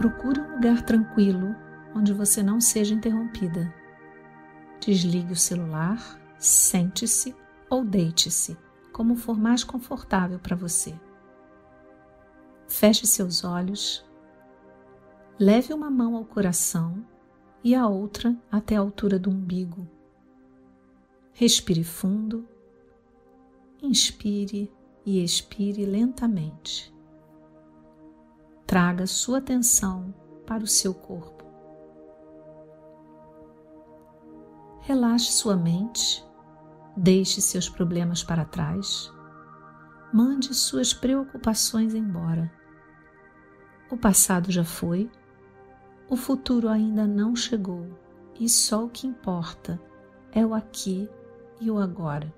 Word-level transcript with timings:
Procure 0.00 0.40
um 0.40 0.54
lugar 0.54 0.80
tranquilo 0.80 1.54
onde 1.94 2.14
você 2.14 2.42
não 2.42 2.58
seja 2.58 2.94
interrompida. 2.94 3.70
Desligue 4.80 5.34
o 5.34 5.36
celular, 5.36 6.18
sente-se 6.38 7.36
ou 7.68 7.84
deite-se, 7.84 8.56
como 8.94 9.14
for 9.14 9.38
mais 9.38 9.62
confortável 9.62 10.38
para 10.38 10.56
você. 10.56 10.98
Feche 12.66 13.06
seus 13.06 13.44
olhos, 13.44 14.02
leve 15.38 15.74
uma 15.74 15.90
mão 15.90 16.16
ao 16.16 16.24
coração 16.24 17.04
e 17.62 17.74
a 17.74 17.86
outra 17.86 18.34
até 18.50 18.76
a 18.76 18.80
altura 18.80 19.18
do 19.18 19.28
umbigo. 19.28 19.86
Respire 21.34 21.84
fundo, 21.84 22.48
inspire 23.82 24.72
e 25.04 25.22
expire 25.22 25.84
lentamente. 25.84 26.90
Traga 28.70 29.04
sua 29.04 29.38
atenção 29.38 30.14
para 30.46 30.62
o 30.62 30.66
seu 30.68 30.94
corpo. 30.94 31.44
Relaxe 34.82 35.32
sua 35.32 35.56
mente, 35.56 36.24
deixe 36.96 37.40
seus 37.40 37.68
problemas 37.68 38.22
para 38.22 38.44
trás, 38.44 39.12
mande 40.12 40.54
suas 40.54 40.94
preocupações 40.94 41.94
embora. 41.96 42.48
O 43.90 43.96
passado 43.96 44.52
já 44.52 44.62
foi, 44.62 45.10
o 46.08 46.14
futuro 46.14 46.68
ainda 46.68 47.08
não 47.08 47.34
chegou 47.34 47.88
e 48.38 48.48
só 48.48 48.84
o 48.84 48.88
que 48.88 49.04
importa 49.04 49.82
é 50.30 50.46
o 50.46 50.54
aqui 50.54 51.10
e 51.60 51.72
o 51.72 51.78
agora. 51.80 52.32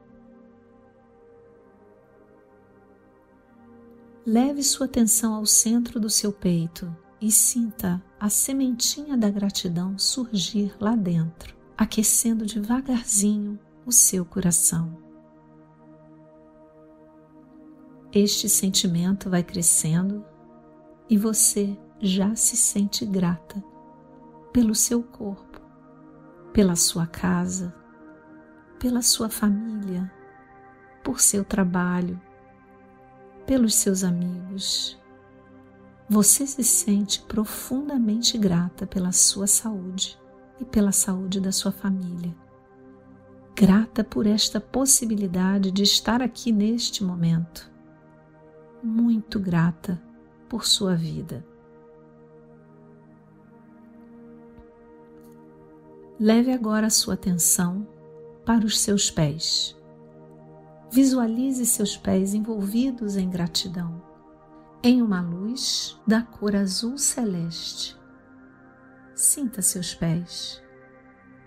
Leve 4.24 4.62
sua 4.62 4.86
atenção 4.86 5.34
ao 5.34 5.44
centro 5.44 5.98
do 5.98 6.08
seu 6.08 6.32
peito 6.32 6.96
e 7.20 7.32
sinta 7.32 8.00
a 8.20 8.28
sementinha 8.28 9.16
da 9.16 9.28
gratidão 9.28 9.98
surgir 9.98 10.76
lá 10.78 10.94
dentro, 10.94 11.56
aquecendo 11.76 12.46
devagarzinho 12.46 13.58
o 13.84 13.90
seu 13.90 14.24
coração. 14.24 14.96
Este 18.12 18.48
sentimento 18.48 19.28
vai 19.28 19.42
crescendo 19.42 20.24
e 21.10 21.18
você 21.18 21.76
já 22.00 22.36
se 22.36 22.56
sente 22.56 23.04
grata 23.04 23.60
pelo 24.52 24.74
seu 24.74 25.02
corpo, 25.02 25.60
pela 26.52 26.76
sua 26.76 27.08
casa, 27.08 27.74
pela 28.78 29.02
sua 29.02 29.28
família, 29.28 30.08
por 31.02 31.20
seu 31.20 31.44
trabalho 31.44 32.20
pelos 33.46 33.74
seus 33.74 34.04
amigos. 34.04 35.00
Você 36.08 36.46
se 36.46 36.62
sente 36.62 37.20
profundamente 37.22 38.36
grata 38.36 38.86
pela 38.86 39.12
sua 39.12 39.46
saúde 39.46 40.18
e 40.60 40.64
pela 40.64 40.92
saúde 40.92 41.40
da 41.40 41.50
sua 41.50 41.72
família. 41.72 42.34
Grata 43.54 44.02
por 44.02 44.26
esta 44.26 44.60
possibilidade 44.60 45.70
de 45.70 45.82
estar 45.82 46.22
aqui 46.22 46.52
neste 46.52 47.04
momento. 47.04 47.70
Muito 48.82 49.38
grata 49.38 50.02
por 50.48 50.66
sua 50.66 50.94
vida. 50.94 51.44
Leve 56.18 56.52
agora 56.52 56.86
a 56.86 56.90
sua 56.90 57.14
atenção 57.14 57.86
para 58.44 58.64
os 58.64 58.78
seus 58.78 59.10
pés. 59.10 59.76
Visualize 60.92 61.64
seus 61.64 61.96
pés 61.96 62.34
envolvidos 62.34 63.16
em 63.16 63.26
gratidão, 63.30 64.02
em 64.82 65.00
uma 65.00 65.22
luz 65.22 65.98
da 66.06 66.20
cor 66.20 66.54
azul 66.54 66.98
celeste. 66.98 67.98
Sinta 69.14 69.62
seus 69.62 69.94
pés. 69.94 70.62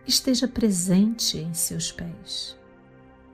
Esteja 0.07 0.47
presente 0.47 1.37
em 1.37 1.53
seus 1.53 1.91
pés. 1.91 2.57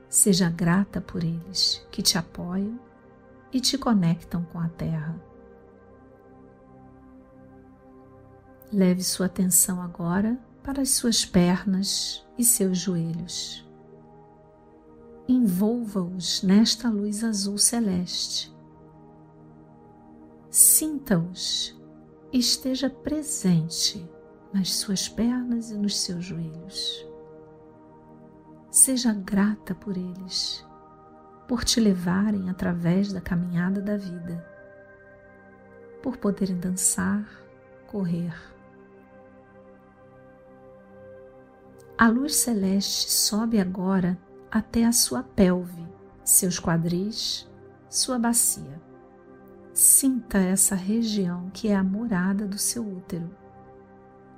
Seja 0.09 0.49
grata 0.49 0.99
por 0.99 1.23
eles 1.23 1.81
que 1.89 2.01
te 2.01 2.17
apoiam 2.17 2.77
e 3.53 3.61
te 3.61 3.77
conectam 3.77 4.43
com 4.43 4.59
a 4.59 4.67
terra. 4.67 5.15
Leve 8.69 9.01
sua 9.01 9.27
atenção 9.27 9.81
agora 9.81 10.37
para 10.61 10.81
as 10.81 10.89
suas 10.89 11.23
pernas 11.23 12.21
e 12.37 12.43
seus 12.43 12.77
joelhos 12.79 13.70
envolva-os 15.27 16.43
nesta 16.43 16.89
luz 16.89 17.23
azul 17.23 17.57
celeste. 17.57 18.53
Sinta-os, 20.49 21.79
esteja 22.31 22.89
presente 22.89 24.09
nas 24.53 24.73
suas 24.73 25.07
pernas 25.07 25.71
e 25.71 25.77
nos 25.77 25.99
seus 25.99 26.25
joelhos. 26.25 27.07
Seja 28.69 29.13
grata 29.13 29.73
por 29.73 29.97
eles, 29.97 30.65
por 31.47 31.63
te 31.63 31.79
levarem 31.79 32.49
através 32.49 33.13
da 33.13 33.21
caminhada 33.21 33.81
da 33.81 33.97
vida, 33.97 34.45
por 36.01 36.17
poderem 36.17 36.57
dançar, 36.57 37.25
correr. 37.87 38.33
A 41.97 42.07
luz 42.07 42.35
celeste 42.35 43.11
sobe 43.11 43.59
agora 43.59 44.17
até 44.51 44.83
a 44.83 44.91
sua 44.91 45.23
pelve, 45.23 45.87
seus 46.23 46.59
quadris, 46.59 47.49
sua 47.89 48.19
bacia. 48.19 48.81
Sinta 49.73 50.37
essa 50.37 50.75
região 50.75 51.49
que 51.53 51.69
é 51.69 51.75
a 51.75 51.83
morada 51.83 52.45
do 52.45 52.57
seu 52.57 52.85
útero, 52.85 53.33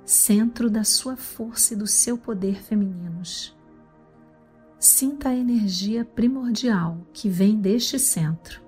centro 0.04 0.70
da 0.70 0.84
sua 0.84 1.16
força 1.16 1.74
e 1.74 1.76
do 1.76 1.86
seu 1.86 2.16
poder 2.16 2.62
femininos. 2.62 3.56
Sinta 4.78 5.30
a 5.30 5.34
energia 5.34 6.04
primordial 6.04 6.98
que 7.12 7.28
vem 7.28 7.60
deste 7.60 7.98
centro. 7.98 8.62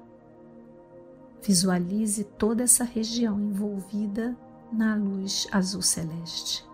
Visualize 1.43 2.25
toda 2.25 2.65
essa 2.65 2.83
região 2.83 3.41
envolvida 3.41 4.37
na 4.73 4.97
luz 4.97 5.47
azul 5.53 5.83
celeste. 5.83 6.67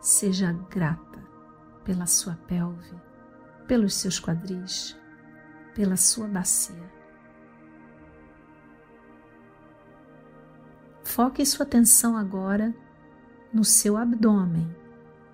Seja 0.00 0.52
grata 0.70 1.22
pela 1.84 2.06
sua 2.06 2.34
pelve, 2.46 2.94
pelos 3.66 3.94
seus 3.94 4.20
quadris, 4.20 4.96
pela 5.74 5.96
sua 5.96 6.26
bacia. 6.26 6.92
Foque 11.02 11.44
sua 11.46 11.64
atenção 11.64 12.16
agora 12.16 12.74
no 13.52 13.64
seu 13.64 13.96
abdômen, 13.96 14.74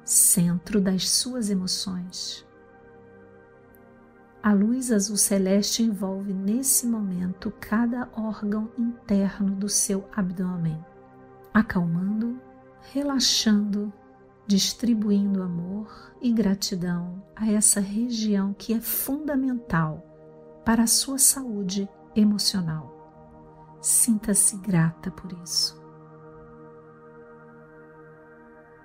centro 0.05 0.81
das 0.81 1.09
suas 1.09 1.49
emoções. 1.49 2.47
A 4.43 4.53
luz 4.53 4.91
azul 4.91 5.17
celeste 5.17 5.83
envolve 5.83 6.33
nesse 6.33 6.87
momento 6.87 7.53
cada 7.61 8.09
órgão 8.15 8.71
interno 8.77 9.55
do 9.55 9.69
seu 9.69 10.09
abdômen, 10.15 10.83
acalmando, 11.53 12.41
relaxando 12.93 13.93
distribuindo 14.51 15.45
amor 15.45 16.13
e 16.21 16.33
gratidão 16.33 17.23
a 17.37 17.49
essa 17.49 17.79
região 17.79 18.53
que 18.53 18.75
é 18.75 18.81
fundamental 18.81 20.05
para 20.65 20.83
a 20.83 20.89
sua 20.89 21.19
saúde 21.19 21.89
emocional. 22.17 23.79
Sinta-se 23.81 24.57
grata 24.57 25.09
por 25.09 25.33
isso. 25.45 25.81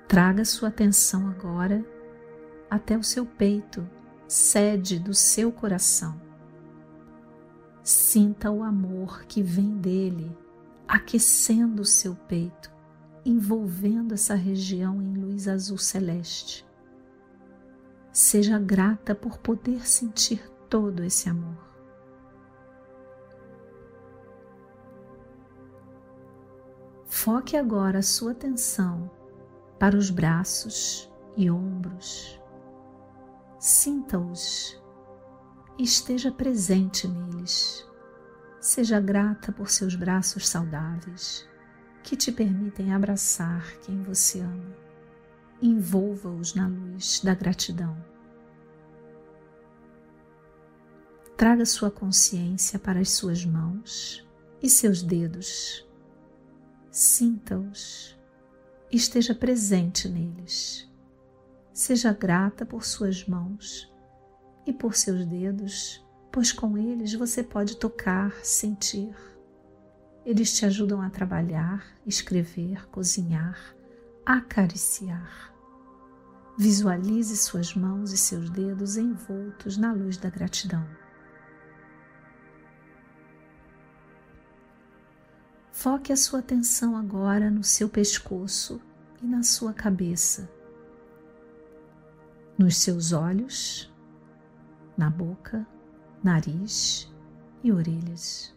Traga 0.07 0.45
sua 0.45 0.69
atenção 0.69 1.27
agora 1.29 1.83
até 2.69 2.95
o 2.95 3.03
seu 3.03 3.25
peito, 3.25 3.89
sede 4.27 4.99
do 4.99 5.15
seu 5.15 5.51
coração. 5.51 6.21
Sinta 7.81 8.51
o 8.51 8.61
amor 8.61 9.25
que 9.25 9.41
vem 9.41 9.75
dele, 9.77 10.37
aquecendo 10.87 11.81
o 11.81 11.85
seu 11.85 12.13
peito, 12.13 12.71
envolvendo 13.25 14.13
essa 14.13 14.35
região 14.35 15.01
em 15.01 15.15
luz 15.15 15.47
azul 15.47 15.79
celeste. 15.79 16.63
Seja 18.13 18.59
grata 18.59 19.15
por 19.15 19.39
poder 19.39 19.87
sentir 19.87 20.47
todo 20.69 21.03
esse 21.03 21.27
amor. 21.27 21.65
Foque 27.07 27.57
agora 27.57 27.99
a 27.99 28.03
sua 28.03 28.33
atenção 28.33 29.09
para 29.79 29.97
os 29.97 30.11
braços 30.11 31.11
e 31.35 31.49
ombros. 31.49 32.39
Sinta-os 33.59 34.79
e 35.79 35.83
esteja 35.83 36.31
presente 36.31 37.07
neles. 37.07 37.85
Seja 38.61 38.99
grata 38.99 39.51
por 39.51 39.69
seus 39.69 39.95
braços 39.95 40.47
saudáveis 40.47 41.47
que 42.05 42.15
te 42.15 42.31
permitem 42.31 42.93
abraçar 42.93 43.79
quem 43.79 44.03
você 44.03 44.39
ama. 44.39 44.77
Envolva-os 45.59 46.53
na 46.53 46.67
luz 46.67 47.19
da 47.23 47.33
gratidão. 47.33 47.97
Traga 51.35 51.65
sua 51.65 51.89
consciência 51.89 52.77
para 52.77 52.99
as 52.99 53.09
suas 53.09 53.43
mãos 53.43 54.23
e 54.61 54.69
seus 54.69 55.01
dedos. 55.01 55.83
Sinta-os 56.91 58.15
esteja 58.91 59.33
presente 59.33 60.07
neles. 60.07 60.87
Seja 61.73 62.13
grata 62.13 62.67
por 62.67 62.85
suas 62.85 63.27
mãos 63.27 63.91
e 64.63 64.71
por 64.71 64.95
seus 64.95 65.25
dedos, 65.25 66.05
pois 66.31 66.51
com 66.51 66.77
eles 66.77 67.15
você 67.15 67.43
pode 67.43 67.77
tocar, 67.77 68.31
sentir. 68.45 69.34
Eles 70.25 70.57
te 70.57 70.65
ajudam 70.65 71.01
a 71.01 71.09
trabalhar, 71.09 71.85
escrever, 72.03 72.87
cozinhar, 72.89 73.75
acariciar. 74.25 75.53
Visualize 76.57 77.37
suas 77.37 77.75
mãos 77.75 78.11
e 78.11 78.17
seus 78.17 78.49
dedos 78.49 78.97
envoltos 78.97 79.77
na 79.77 79.93
luz 79.93 80.17
da 80.17 80.29
gratidão. 80.29 80.83
Foque 85.71 86.11
a 86.11 86.17
sua 86.17 86.39
atenção 86.39 86.97
agora 86.97 87.51
no 87.51 87.63
seu 87.63 87.87
pescoço 87.87 88.81
e 89.21 89.27
na 89.27 89.43
sua 89.43 89.73
cabeça, 89.73 90.49
nos 92.57 92.77
seus 92.77 93.11
olhos, 93.11 93.93
na 94.97 95.09
boca, 95.11 95.67
nariz 96.23 97.13
e 97.63 97.71
orelhas. 97.71 98.54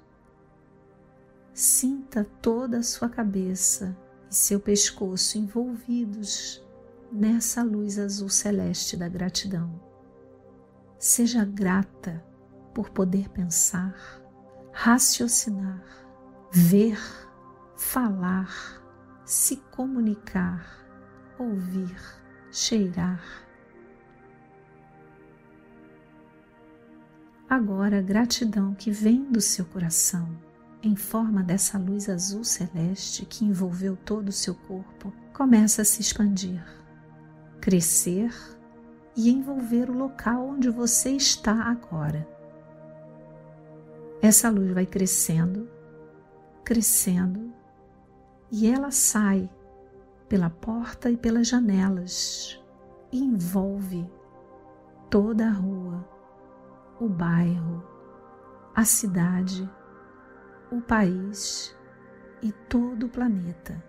Sinta 1.61 2.25
toda 2.41 2.79
a 2.79 2.83
sua 2.85 3.09
cabeça 3.09 3.99
e 4.31 4.35
seu 4.37 4.61
pescoço 4.61 5.37
envolvidos 5.37 6.65
nessa 7.11 7.65
luz 7.65 7.99
azul 7.99 8.29
celeste 8.29 8.97
da 8.97 9.09
gratidão. 9.09 9.69
Seja 11.01 11.45
grata 11.45 12.25
por 12.73 12.91
poder 12.91 13.29
pensar, 13.31 13.93
raciocinar, 14.71 15.83
ver, 16.53 16.97
falar, 17.77 18.81
se 19.25 19.57
comunicar, 19.57 20.87
ouvir, 21.41 22.01
cheirar. 22.53 23.21
Agora, 27.51 27.99
a 27.99 28.03
gratidão 28.03 28.77
que 28.77 28.93
vem 28.93 29.25
do 29.25 29.41
seu 29.41 29.65
coração, 29.65 30.47
em 30.83 30.95
forma 30.95 31.43
dessa 31.43 31.79
luz 31.79 32.09
azul 32.09 32.45
celeste 32.45 33.27
que 33.27 33.45
envolveu 33.45 33.97
todo 33.97 34.29
o 34.29 34.33
seu 34.33 34.55
corpo, 34.55 35.13
começa 35.33 35.83
a 35.83 35.85
se 35.85 36.01
expandir, 36.01 36.65
crescer 37.61 38.33
e 39.17 39.31
envolver 39.31 39.91
o 39.91 39.97
local 39.97 40.47
onde 40.47 40.71
você 40.71 41.11
está 41.11 41.65
agora. 41.65 42.29
Essa 44.23 44.51
luz 44.51 44.73
vai 44.73 44.87
crescendo 44.87 45.69
crescendo 46.69 47.51
e 48.53 48.71
ela 48.71 48.91
sai 48.91 49.49
pela 50.29 50.51
porta 50.51 51.11
e 51.11 51.17
pelas 51.17 51.49
janelas 51.49 52.63
e 53.11 53.25
envolve 53.25 54.07
toda 55.09 55.47
a 55.47 55.51
rua, 55.51 56.07
o 57.01 57.09
bairro, 57.09 57.83
a 58.75 58.85
cidade, 58.85 59.67
o 60.71 60.81
país 60.81 61.75
e 62.43 62.53
todo 62.53 63.07
o 63.07 63.09
planeta. 63.09 63.83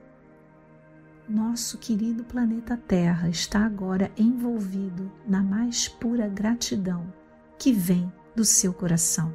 Nosso 1.27 1.77
querido 1.77 2.23
planeta 2.23 2.75
Terra 2.75 3.29
está 3.29 3.65
agora 3.65 4.11
envolvido 4.17 5.11
na 5.27 5.43
mais 5.43 5.87
pura 5.87 6.27
gratidão 6.27 7.13
que 7.57 7.71
vem 7.71 8.11
do 8.35 8.43
seu 8.43 8.73
coração. 8.73 9.31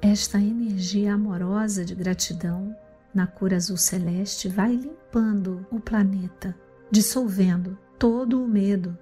Esta 0.00 0.38
energia 0.38 1.14
amorosa 1.14 1.84
de 1.84 1.94
gratidão 1.94 2.76
na 3.14 3.26
cor 3.26 3.54
azul 3.54 3.76
celeste 3.76 4.48
vai 4.48 4.74
limpando 4.74 5.66
o 5.70 5.80
planeta, 5.80 6.54
dissolvendo 6.90 7.78
todo 7.98 8.42
o 8.42 8.48
medo, 8.48 8.96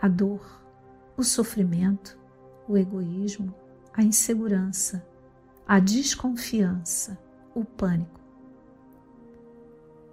a 0.00 0.08
dor, 0.08 0.62
o 1.16 1.22
sofrimento, 1.22 2.18
o 2.68 2.76
egoísmo, 2.76 3.54
a 3.94 4.02
insegurança, 4.02 5.06
a 5.66 5.78
desconfiança, 5.78 7.18
o 7.54 7.64
pânico. 7.64 8.20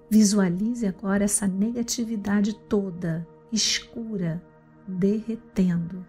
Visualize 0.10 0.86
agora 0.88 1.24
essa 1.24 1.48
negatividade 1.48 2.54
toda, 2.54 3.28
escura, 3.52 4.42
derretendo, 4.88 6.06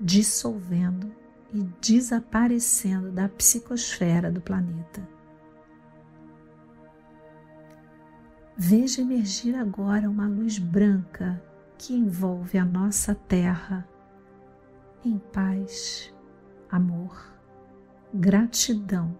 dissolvendo 0.00 1.12
e 1.52 1.62
desaparecendo 1.80 3.10
da 3.10 3.28
psicosfera 3.28 4.30
do 4.30 4.40
planeta. 4.40 5.06
Veja 8.56 9.02
emergir 9.02 9.54
agora 9.54 10.10
uma 10.10 10.26
luz 10.26 10.58
branca 10.58 11.40
que 11.76 11.94
envolve 11.94 12.58
a 12.58 12.64
nossa 12.64 13.14
Terra 13.14 13.86
em 15.04 15.16
paz, 15.16 16.12
amor, 16.70 17.32
gratidão, 18.12 19.18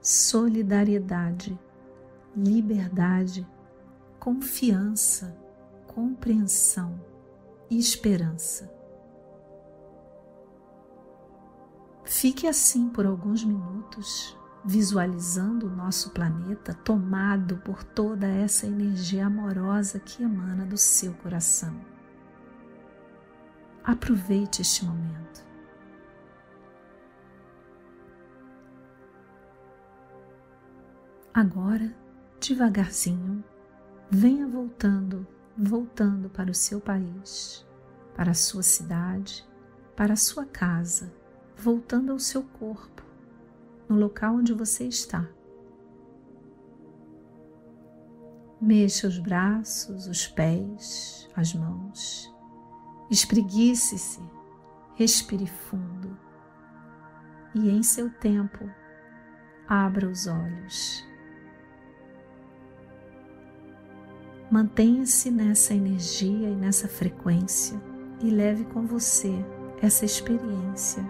solidariedade, 0.00 1.58
liberdade, 2.36 3.46
confiança, 4.18 5.36
compreensão 5.86 7.00
e 7.70 7.78
esperança. 7.78 8.70
Fique 12.04 12.46
assim 12.46 12.88
por 12.88 13.06
alguns 13.06 13.42
minutos, 13.42 14.36
visualizando 14.64 15.66
o 15.66 15.70
nosso 15.70 16.10
planeta 16.10 16.74
tomado 16.74 17.56
por 17.58 17.82
toda 17.82 18.26
essa 18.26 18.66
energia 18.66 19.26
amorosa 19.26 19.98
que 20.00 20.22
emana 20.22 20.64
do 20.64 20.76
seu 20.76 21.12
coração. 21.14 21.74
Aproveite 23.82 24.62
este 24.62 24.84
momento. 24.84 25.45
Agora, 31.36 31.94
devagarzinho, 32.40 33.44
venha 34.10 34.48
voltando, 34.48 35.26
voltando 35.54 36.30
para 36.30 36.50
o 36.50 36.54
seu 36.54 36.80
país, 36.80 37.62
para 38.14 38.30
a 38.30 38.34
sua 38.34 38.62
cidade, 38.62 39.46
para 39.94 40.14
a 40.14 40.16
sua 40.16 40.46
casa 40.46 41.12
voltando 41.54 42.10
ao 42.10 42.18
seu 42.18 42.42
corpo, 42.42 43.02
no 43.86 43.98
local 43.98 44.36
onde 44.36 44.54
você 44.54 44.84
está. 44.84 45.28
Mexa 48.58 49.06
os 49.06 49.18
braços, 49.18 50.06
os 50.06 50.26
pés, 50.26 51.28
as 51.36 51.52
mãos. 51.52 52.34
Espreguice-se, 53.10 54.22
respire 54.94 55.46
fundo 55.46 56.16
e, 57.54 57.68
em 57.68 57.82
seu 57.82 58.08
tempo, 58.08 58.66
abra 59.68 60.08
os 60.08 60.26
olhos. 60.26 61.15
Mantenha-se 64.50 65.30
nessa 65.30 65.74
energia 65.74 66.48
e 66.48 66.54
nessa 66.54 66.86
frequência 66.86 67.80
e 68.22 68.30
leve 68.30 68.64
com 68.66 68.86
você 68.86 69.32
essa 69.82 70.04
experiência 70.04 71.04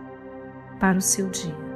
para 0.81 0.97
o 0.97 1.03
seu 1.03 1.29
dia. 1.29 1.76